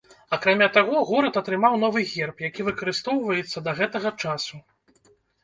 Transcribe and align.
Акрамя 0.35 0.67
таго, 0.77 0.95
горад 1.09 1.37
атрымаў 1.41 1.75
новы 1.83 2.01
герб, 2.13 2.41
які 2.47 2.65
выкарыстоўваецца 2.69 3.57
да 3.69 3.77
гэтага 3.83 4.09
часу. 4.27 4.55